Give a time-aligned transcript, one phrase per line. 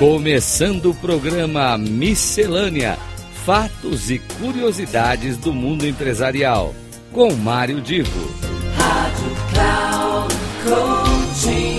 [0.00, 2.98] Começando o programa Miscelânea:
[3.44, 6.74] Fatos e Curiosidades do Mundo Empresarial.
[7.12, 8.34] Com Mário Divo.
[8.78, 11.78] Rádio Cloud Coaching.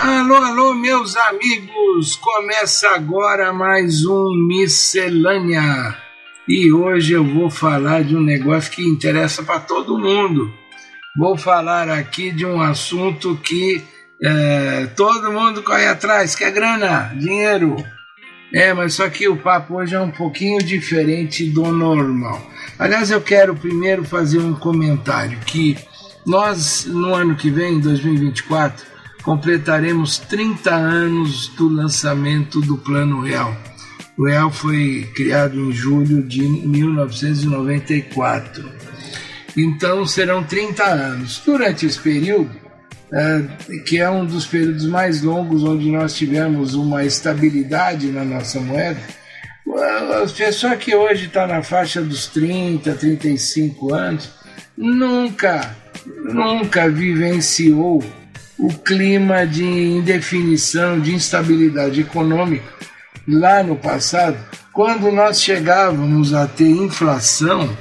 [0.00, 2.16] Alô, alô, meus amigos!
[2.16, 5.96] Começa agora mais um Miscelânea.
[6.48, 10.63] E hoje eu vou falar de um negócio que interessa para todo mundo
[11.16, 13.82] vou falar aqui de um assunto que
[14.22, 17.76] é, todo mundo corre atrás, que é grana, dinheiro.
[18.52, 22.50] É, mas só que o papo hoje é um pouquinho diferente do normal.
[22.78, 25.76] Aliás, eu quero primeiro fazer um comentário que
[26.26, 28.86] nós, no ano que vem, 2024,
[29.22, 33.54] completaremos 30 anos do lançamento do Plano Real.
[34.16, 38.64] O Real foi criado em julho de 1994
[39.56, 41.42] então serão 30 anos.
[41.44, 42.50] Durante esse período,
[43.86, 49.00] que é um dos períodos mais longos onde nós tivemos uma estabilidade na nossa moeda,
[49.66, 54.30] a pessoa que hoje está na faixa dos 30, 35 anos,
[54.76, 55.74] nunca,
[56.06, 58.02] nunca vivenciou
[58.58, 62.72] o clima de indefinição, de instabilidade econômica
[63.26, 64.36] lá no passado,
[64.72, 67.76] quando nós chegávamos a ter inflação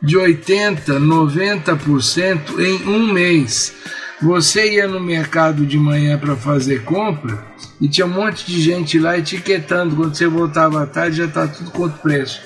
[0.00, 3.74] de 80, 90% em um mês.
[4.20, 7.44] Você ia no mercado de manhã para fazer compra
[7.80, 9.94] e tinha um monte de gente lá etiquetando.
[9.94, 12.40] Quando você voltava à tarde já está tudo quanto preço.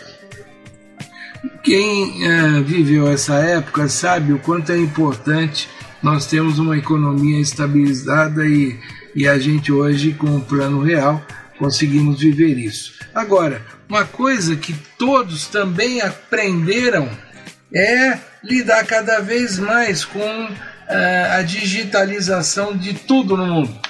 [1.63, 5.69] Quem uh, viveu essa época sabe o quanto é importante
[6.03, 8.79] nós temos uma economia estabilizada e,
[9.15, 11.25] e a gente hoje com o plano real
[11.59, 12.95] conseguimos viver isso.
[13.15, 17.09] Agora, uma coisa que todos também aprenderam
[17.75, 23.81] é lidar cada vez mais com uh, a digitalização de tudo no mundo.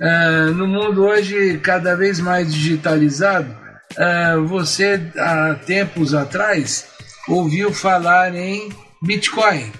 [0.00, 3.50] Uh, no mundo hoje cada vez mais digitalizado,
[3.96, 6.86] uh, você há tempos atrás
[7.26, 8.68] ouviu falar em
[9.02, 9.72] Bitcoin.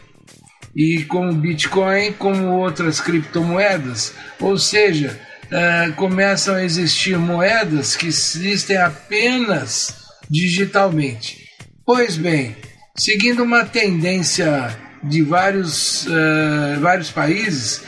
[0.74, 8.76] E como Bitcoin, como outras criptomoedas, ou seja, uh, começam a existir moedas que existem
[8.76, 9.94] apenas
[10.30, 11.48] digitalmente.
[11.84, 12.56] Pois bem,
[12.98, 17.84] seguindo uma tendência de vários, uh, vários países,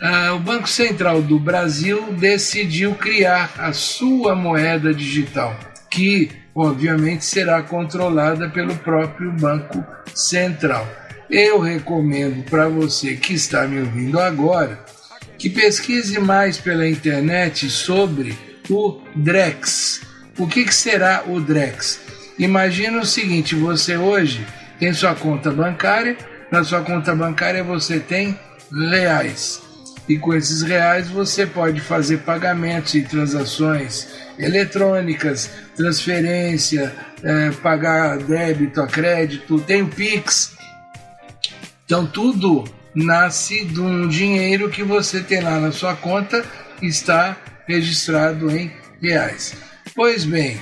[0.00, 5.54] uh, o Banco Central do Brasil decidiu criar a sua moeda digital,
[5.90, 10.88] que obviamente será controlada pelo próprio Banco Central.
[11.28, 14.78] Eu recomendo para você que está me ouvindo agora
[15.38, 18.38] que pesquise mais pela internet sobre
[18.70, 20.00] o Drex.
[20.38, 22.03] O que, que será o Drex?
[22.38, 24.46] Imagina o seguinte: você hoje
[24.78, 26.16] tem sua conta bancária,
[26.50, 28.38] na sua conta bancária você tem
[28.70, 29.62] reais.
[30.08, 34.08] E com esses reais você pode fazer pagamentos e transações
[34.38, 40.54] eletrônicas, transferência, é, pagar débito a crédito, tem o Pix.
[41.86, 46.44] Então tudo nasce de um dinheiro que você tem lá na sua conta
[46.82, 47.36] está
[47.66, 49.54] registrado em reais.
[49.94, 50.60] Pois bem,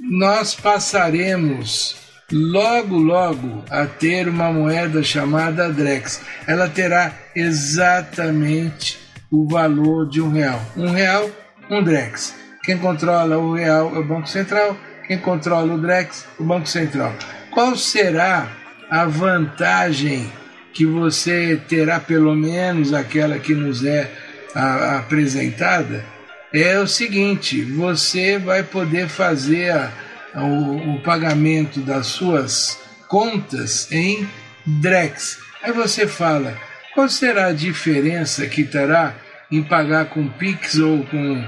[0.00, 1.96] nós passaremos
[2.32, 6.22] logo, logo a ter uma moeda chamada Drex.
[6.46, 8.98] Ela terá exatamente
[9.30, 10.60] o valor de um real.
[10.76, 11.30] Um real,
[11.70, 12.34] um Drex.
[12.62, 17.14] Quem controla o real é o Banco Central, quem controla o Drex, o Banco Central.
[17.50, 18.48] Qual será
[18.90, 20.30] a vantagem
[20.72, 24.10] que você terá, pelo menos aquela que nos é
[24.54, 26.04] a, apresentada?
[26.52, 29.92] É o seguinte: você vai poder fazer a
[30.34, 32.78] o, o pagamento das suas
[33.08, 34.28] contas em
[34.64, 35.38] Drex.
[35.62, 36.56] Aí você fala,
[36.94, 39.14] qual será a diferença que terá
[39.50, 41.44] em pagar com Pix ou com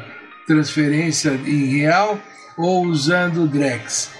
[0.46, 2.20] transferência em real
[2.56, 4.10] ou usando o Drex?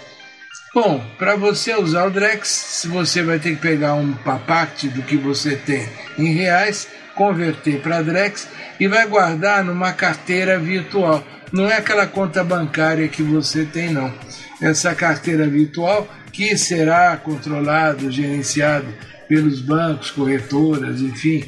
[0.74, 5.16] Bom, para você usar o Drex, você vai ter que pegar um parte do que
[5.16, 5.86] você tem
[6.18, 8.48] em reais, converter para Drex
[8.78, 11.24] e vai guardar numa carteira virtual.
[11.52, 14.12] Não é aquela conta bancária que você tem, não
[14.62, 18.86] essa carteira virtual que será controlado, gerenciado
[19.28, 21.44] pelos bancos, corretoras, enfim,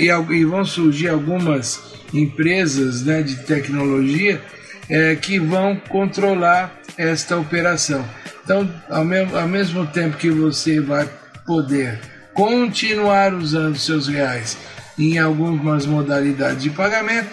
[0.00, 4.40] e, e vão surgir algumas empresas né, de tecnologia
[4.88, 8.04] é, que vão controlar esta operação.
[8.44, 11.08] Então, ao mesmo, ao mesmo tempo que você vai
[11.44, 11.98] poder
[12.32, 14.56] continuar usando seus reais
[14.98, 17.28] em algumas modalidades de pagamento,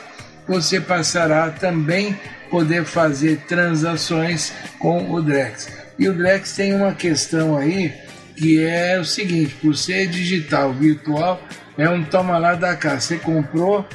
[0.48, 2.20] você passará também
[2.50, 5.70] poder fazer transações com o Drex.
[5.98, 7.94] E o Drex tem uma questão aí
[8.36, 11.42] que é o seguinte: por ser digital, virtual,
[11.78, 13.00] é um toma lá da cá.
[13.00, 13.86] Você comprou,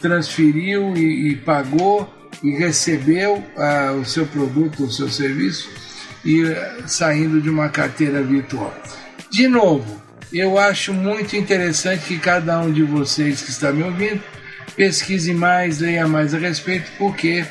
[0.00, 2.12] transferiu e, e pagou
[2.42, 5.70] e recebeu ah, o seu produto, o seu serviço
[6.24, 6.42] e
[6.86, 8.74] saindo de uma carteira virtual.
[9.30, 10.02] De novo,
[10.38, 14.22] eu acho muito interessante que cada um de vocês que está me ouvindo
[14.76, 17.44] pesquise mais, leia mais a respeito, porque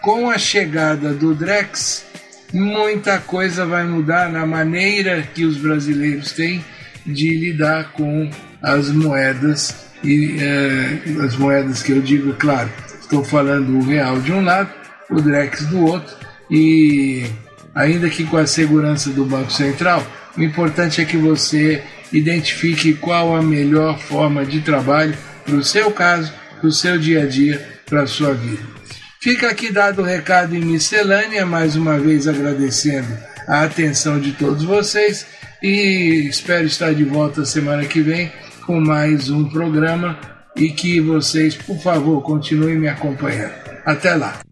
[0.00, 2.04] com a chegada do Drex,
[2.52, 6.64] muita coisa vai mudar na maneira que os brasileiros têm
[7.04, 8.30] de lidar com
[8.62, 12.70] as moedas e eh, as moedas que eu digo, claro,
[13.00, 14.70] estou falando o real de um lado,
[15.10, 16.16] o Drex do outro
[16.50, 17.26] e
[17.74, 20.04] ainda que com a segurança do Banco Central,
[20.36, 21.82] o importante é que você
[22.12, 27.22] identifique qual a melhor forma de trabalho para o seu caso, para o seu dia
[27.22, 28.62] a dia, para a sua vida.
[29.20, 33.16] Fica aqui dado o recado em miscelânea, mais uma vez agradecendo
[33.46, 35.26] a atenção de todos vocês
[35.62, 38.32] e espero estar de volta semana que vem
[38.66, 40.18] com mais um programa
[40.56, 43.54] e que vocês, por favor, continuem me acompanhando.
[43.84, 44.51] Até lá.